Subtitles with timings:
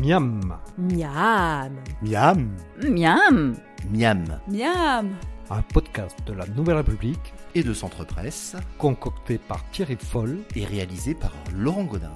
[0.00, 1.72] Miam, Miam.
[2.02, 2.50] Miam.
[2.82, 3.54] Miam
[3.90, 4.24] Miam.
[4.48, 5.16] Miam
[5.50, 10.38] un podcast de la Nouvelle République Et de Centre Presse concocté par Thierry Foll.
[10.54, 12.12] et réalisé par Laurent Godin.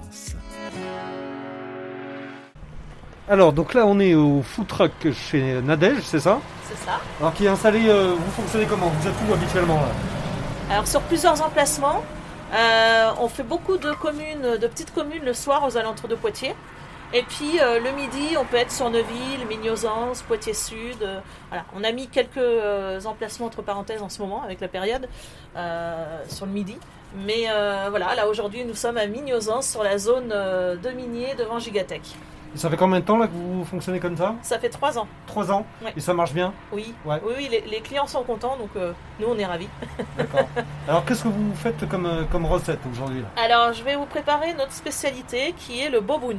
[3.27, 6.39] Alors, donc là, on est au food truck chez Nadège, c'est ça?
[6.69, 7.01] C'est ça.
[7.19, 8.87] Alors, qui est installé, euh, vous fonctionnez comment?
[8.87, 9.89] Vous êtes où habituellement là?
[10.69, 12.03] Alors sur plusieurs emplacements,
[12.53, 16.55] euh, on fait beaucoup de communes, de petites communes le soir aux alentours de Poitiers.
[17.13, 21.01] Et puis euh, le midi, on peut être sur Neuville, Mignozance, Poitiers Sud.
[21.01, 24.67] euh, voilà, on a mis quelques euh, emplacements entre parenthèses en ce moment avec la
[24.67, 25.07] période
[26.27, 26.77] sur le midi.
[27.25, 27.45] Mais
[27.89, 32.01] voilà, là aujourd'hui, nous sommes à Mignozance sur la zone de Minier devant Gigatech.
[32.53, 34.35] Et Ça fait combien de temps là que vous fonctionnez comme ça?
[34.41, 35.07] Ça fait trois ans.
[35.27, 35.65] Trois ans?
[35.83, 35.93] Ouais.
[35.95, 36.53] Et ça marche bien?
[36.73, 37.21] Oui, Ouais.
[37.25, 38.69] oui, oui, les, les clients sont contents, donc
[39.19, 39.69] nous on est ravis.
[40.17, 40.47] D'accord.
[40.89, 44.73] Alors, qu'est-ce que vous faites comme, comme recette aujourd'hui Alors, je vais vous préparer notre
[44.73, 46.37] spécialité qui est le boboon.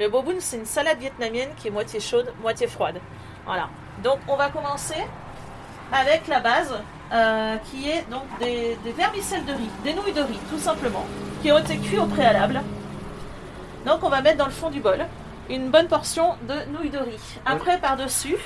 [0.00, 2.98] Le boboon, c'est une salade vietnamienne qui est moitié chaude, moitié froide.
[3.44, 3.68] Voilà.
[4.02, 4.96] Donc, on va commencer
[5.92, 6.74] avec la base
[7.12, 11.04] euh, qui est donc des, des vermicelles de riz, des nouilles de riz, tout simplement,
[11.42, 12.62] qui ont été cuits au préalable.
[13.84, 15.04] Donc, on va mettre dans le fond du bol
[15.50, 17.38] une bonne portion de nouilles de riz.
[17.44, 18.38] Après, par-dessus,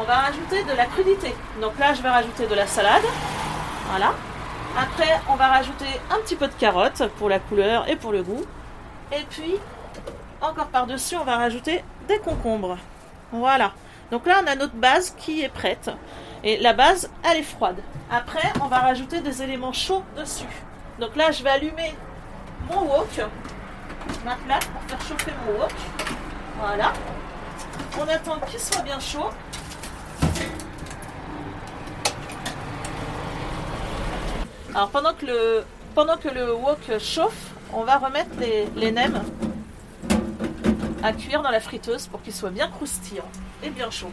[0.00, 1.32] on va rajouter de la crudité.
[1.60, 3.04] Donc là, je vais rajouter de la salade.
[3.88, 4.14] Voilà.
[4.76, 8.24] Après, on va rajouter un petit peu de carotte pour la couleur et pour le
[8.24, 8.44] goût.
[9.12, 9.54] Et puis,
[10.40, 12.78] encore par-dessus, on va rajouter des concombres.
[13.32, 13.72] Voilà.
[14.10, 15.90] Donc là, on a notre base qui est prête.
[16.44, 17.76] Et la base, elle est froide.
[18.10, 20.46] Après, on va rajouter des éléments chauds dessus.
[20.98, 21.94] Donc là, je vais allumer
[22.70, 23.20] mon wok,
[24.24, 25.74] ma plaque pour faire chauffer mon wok.
[26.58, 26.92] Voilà.
[28.00, 29.30] On attend qu'il soit bien chaud.
[34.74, 35.64] Alors pendant que le,
[35.94, 39.22] pendant que le wok chauffe, on va remettre les, les nems
[41.02, 43.30] à cuire dans la friteuse pour qu'ils soient bien croustillants
[43.62, 44.10] et bien chauds.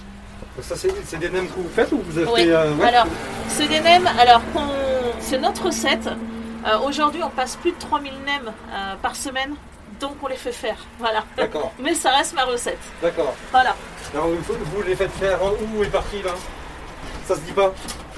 [0.61, 2.49] Ça, c'est des nems que vous faites ou vous achetez Oui.
[2.49, 3.07] euh, ouais Alors,
[3.47, 4.41] c'est des nems, alors
[5.19, 6.07] c'est notre recette.
[6.67, 9.55] Euh, Aujourd'hui, on passe plus de 3000 nems euh, par semaine,
[9.99, 10.77] donc on les fait faire.
[10.99, 11.23] Voilà.
[11.37, 12.79] D'accord, Mais ça reste ma recette.
[13.01, 13.33] d'accord.
[13.51, 13.75] Voilà.
[14.13, 16.31] Alors, vous, vous les faites faire où et par qui là?
[17.27, 17.73] Ça se dit pas?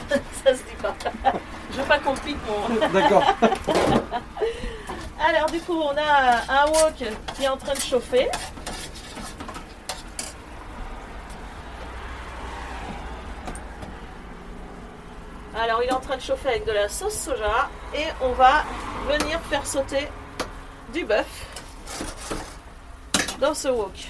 [0.45, 0.95] Ça se dit pas.
[1.73, 2.87] Je veux pas qu'on pique mon.
[2.99, 3.23] D'accord.
[5.19, 7.03] Alors, du coup, on a un wok
[7.35, 8.29] qui est en train de chauffer.
[15.56, 18.63] Alors, il est en train de chauffer avec de la sauce soja et on va
[19.07, 20.07] venir faire sauter
[20.94, 21.25] du bœuf
[23.39, 24.07] dans ce wok.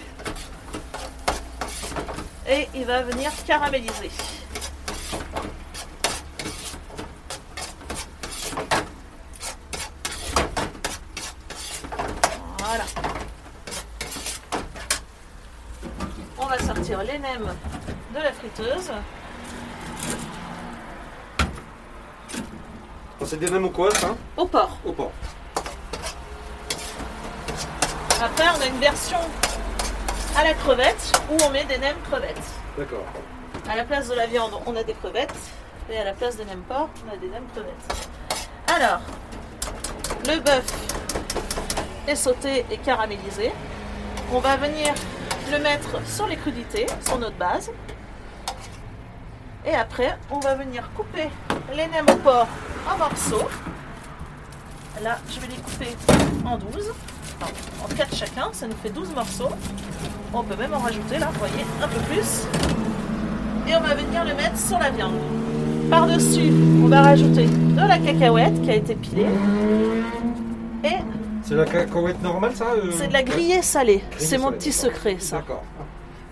[2.50, 4.12] Et il va venir caraméliser.
[12.68, 12.84] Voilà.
[16.38, 17.56] On va sortir les nems
[18.14, 18.92] de la friteuse.
[23.26, 24.78] C'est des nems au quoi ça Au porc.
[24.86, 25.14] Au porc.
[28.22, 29.20] Après, on a une version
[30.36, 32.36] à la crevette où on met des nems crevettes.
[32.78, 33.06] D'accord.
[33.70, 35.34] À la place de la viande, on a des crevettes.
[35.90, 38.10] Et à la place des nems porc, on a des nems crevettes.
[38.68, 39.00] Alors,
[40.26, 40.97] le bœuf
[42.16, 43.52] sauté et caramélisé.
[44.34, 44.94] On va venir
[45.52, 47.72] le mettre sur les crudités, sur notre base.
[49.66, 51.30] Et après, on va venir couper
[51.76, 52.48] les nems porc
[52.90, 53.48] en morceaux.
[55.04, 55.96] Là, je vais les couper
[56.46, 56.94] en 12.
[57.42, 57.52] Enfin,
[57.84, 59.50] en 4 chacun, ça nous fait 12 morceaux.
[60.34, 62.48] On peut même en rajouter là, vous voyez, un peu plus
[63.68, 65.16] et on va venir le mettre sur la viande.
[65.90, 66.52] Par-dessus,
[66.84, 69.28] on va rajouter de la cacahuète qui a été pilée
[71.48, 74.04] C'est la cacahuète normale ça euh c'est de la grillée salée.
[74.18, 75.38] C'est mon salée, petit secret ça.
[75.38, 75.64] D'accord.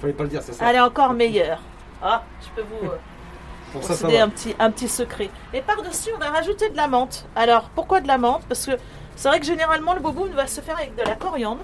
[0.02, 0.70] Fallait pas le dire, c'est ça.
[0.70, 1.62] Elle est encore meilleure.
[2.04, 2.98] Ah, je peux vous euh,
[3.72, 5.30] Pour ça, ça un petit, un petit secret.
[5.54, 7.26] Et par-dessus, on va rajouter de la menthe.
[7.34, 8.44] Alors, pourquoi de la menthe?
[8.50, 8.74] Parce que
[9.16, 11.64] c'est vrai que généralement, le boboon va se faire avec de la coriandre.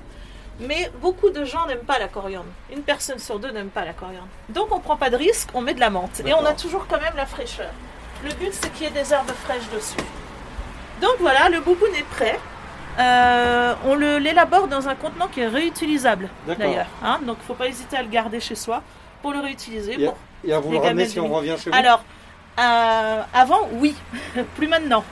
[0.62, 2.48] Mais beaucoup de gens n'aiment pas la coriandre.
[2.72, 4.28] Une personne sur deux n'aime pas la coriandre.
[4.48, 6.22] Donc on prend pas de risque, on met de la menthe.
[6.26, 7.72] Et on a toujours quand même la fraîcheur.
[8.24, 9.98] Le but c'est qu'il y ait des herbes fraîches dessus.
[11.02, 12.40] Donc voilà, le boboon est prêt.
[13.00, 16.30] Euh, on le- l'élabore dans un contenant qui est réutilisable
[16.60, 16.88] d'ailleurs.
[17.04, 17.20] hein.
[17.26, 18.82] donc il ne faut pas hésiter à le garder chez soi
[19.22, 19.94] pour le réutiliser.
[19.94, 22.04] Et pour- et à vous le ramener si on revient chez vous Alors,
[22.60, 23.96] euh, avant, oui,
[24.56, 25.04] plus maintenant.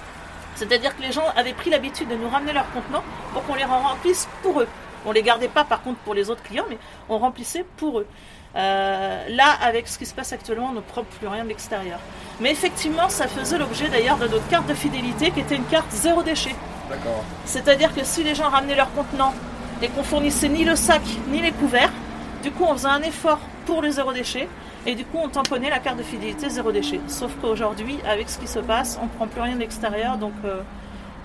[0.55, 3.03] C'est-à-dire que les gens avaient pris l'habitude de nous ramener leurs contenants
[3.33, 4.67] pour qu'on les remplisse pour eux.
[5.05, 6.77] On les gardait pas par contre pour les autres clients, mais
[7.07, 8.07] on remplissait pour eux.
[8.55, 11.99] Euh, là, avec ce qui se passe actuellement, on ne prend plus rien de l'extérieur.
[12.41, 15.91] Mais effectivement, ça faisait l'objet d'ailleurs de notre carte de fidélité qui était une carte
[15.91, 16.55] zéro déchet.
[16.89, 17.23] D'accord.
[17.45, 19.33] C'est-à-dire que si les gens ramenaient leurs contenants
[19.81, 21.91] et qu'on fournissait ni le sac ni les couverts.
[22.43, 24.47] Du coup, on faisait un effort pour le zéro déchet
[24.85, 26.99] et du coup, on tamponnait la carte de fidélité zéro déchet.
[27.07, 30.61] Sauf qu'aujourd'hui, avec ce qui se passe, on prend plus rien de l'extérieur, donc euh,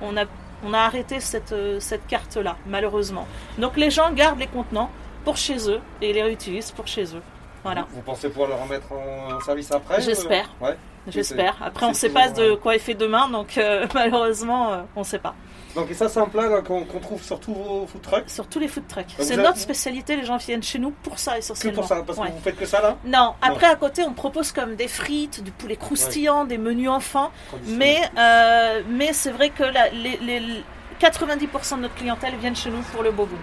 [0.03, 0.25] on, a,
[0.65, 3.27] on a arrêté cette, euh, cette carte-là, malheureusement.
[3.59, 4.91] Donc les gens gardent les contenants
[5.25, 7.23] pour chez eux et les réutilisent pour chez eux.
[7.63, 7.87] Voilà.
[7.93, 10.51] Vous pensez pouvoir le remettre en, en service après J'espère.
[10.63, 10.77] euh Ouais.
[11.09, 11.55] J'espère.
[11.59, 13.59] c'est- Après, on ne sait pas de quoi il fait demain, donc
[13.95, 15.35] malheureusement, on ne sait pas.
[15.75, 18.29] Donc et ça c'est un plat qu'on trouve sur tous vos food trucks.
[18.31, 19.07] Sur tous les food trucks.
[19.19, 21.81] C'est notre spécialité, les gens viennent chez nous pour ça Que essentiellement.
[21.83, 22.29] pour ça, parce Ouais.
[22.29, 25.43] que vous faites que ça là Non, après à côté, on propose comme des frites,
[25.43, 27.33] du poulet croustillant, des menus enfants,
[27.67, 30.63] mais, euh, mais c'est vrai que la- les, les-
[31.01, 33.35] 90% de notre clientèle viennent chez nous pour le bobo.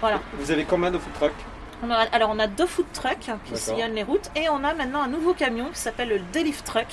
[0.00, 0.18] Voilà.
[0.34, 1.32] Vous avez combien de food trucks
[1.82, 4.74] On a- alors on a deux food trucks qui sillonnent les routes et on a
[4.74, 6.86] maintenant un nouveau camion qui s'appelle le Delift Truck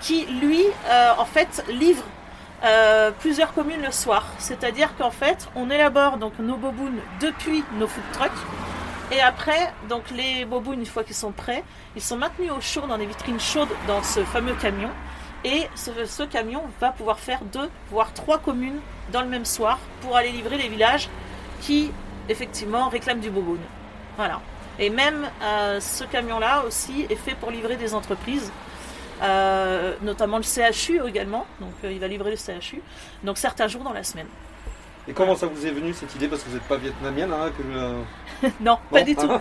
[0.00, 2.04] qui lui euh, en fait livre
[2.64, 4.26] euh, plusieurs communes le soir.
[4.38, 8.30] C'est-à-dire qu'en fait on élabore donc nos bobounes depuis nos food trucks
[9.12, 11.64] et après donc les bobounes une fois qu'ils sont prêts
[11.96, 14.90] ils sont maintenus au chaud dans des vitrines chaudes dans ce fameux camion
[15.44, 18.78] et ce, camion va pouvoir faire deux voire trois communes
[19.10, 21.08] dans le même soir pour aller livrer les villages
[21.62, 21.90] qui
[22.28, 23.60] effectivement réclament du boboune.
[24.16, 24.40] Voilà.
[24.78, 28.52] Et même euh, ce camion-là aussi est fait pour livrer des entreprises,
[29.22, 31.46] euh, notamment le CHU également.
[31.60, 32.80] Donc euh, il va livrer le CHU.
[33.22, 34.26] Donc certains jours dans la semaine.
[35.08, 37.50] Et comment ça vous est venu cette idée Parce que vous n'êtes pas vietnamienne, hein,
[37.56, 39.28] que je- non, pas du tout.
[39.30, 39.38] Euh,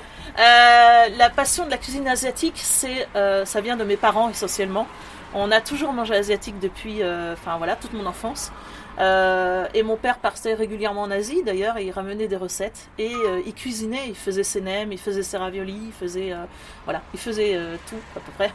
[1.18, 4.88] la passion de la cuisine asiatique, c'est, ça vient de mes parents essentiellement.
[5.34, 7.04] On a toujours mangé asiatique depuis,
[7.34, 8.52] enfin voilà, toute mon enfance.
[8.98, 13.14] Euh, et mon père partait régulièrement en Asie d'ailleurs et il ramenait des recettes et
[13.14, 16.44] euh, il cuisinait, il faisait ses nems, il faisait ses raviolis, il faisait euh,
[16.84, 18.52] voilà, il faisait euh, tout à peu près.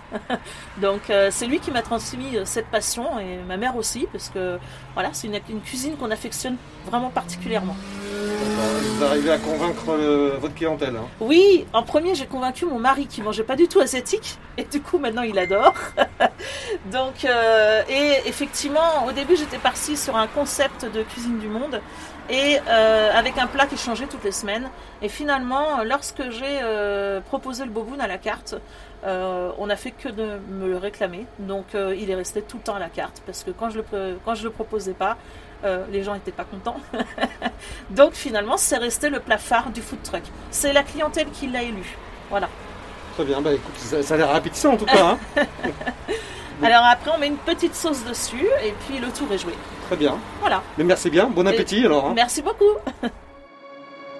[0.83, 4.29] Donc euh, c'est lui qui m'a transmis euh, cette passion et ma mère aussi parce
[4.29, 4.59] que
[4.93, 7.77] voilà, c'est une, une cuisine qu'on affectionne vraiment particulièrement.
[8.55, 10.97] Vous arrivez à convaincre euh, votre clientèle.
[10.97, 11.07] hein.
[11.21, 14.81] Oui, en premier, j'ai convaincu mon mari qui mangeait pas du tout asiatique, et du
[14.81, 15.75] coup, maintenant, il adore.
[16.93, 21.81] Donc, euh, et effectivement, au début, j'étais partie sur un concept de cuisine du monde,
[22.31, 24.69] et euh, avec un plat qui changeait toutes les semaines.
[25.03, 28.55] Et finalement, lorsque j'ai proposé le boboon à la carte,
[29.07, 31.27] on n'a fait que de me le réclamer.
[31.39, 33.85] Donc, il est resté tout le temps à la carte, parce que quand je le,
[34.43, 35.19] le proposais pas,
[35.93, 36.77] les gens n'étaient pas contents.
[37.91, 40.23] Donc finalement, c'est resté le plat phare du food truck.
[40.51, 41.97] C'est la clientèle qui l'a élu.
[42.31, 42.49] Voilà.
[43.15, 45.17] Très bien, bah écoute, ça, ça a l'air appétissant en tout cas.
[45.37, 45.43] hein.
[46.63, 49.55] Alors après, on met une petite sauce dessus et puis le tour est joué.
[49.87, 50.17] Très bien.
[50.41, 50.63] Voilà.
[50.79, 52.07] Mais merci bien, bon appétit alors.
[52.07, 52.13] hein.
[52.15, 52.65] Merci beaucoup.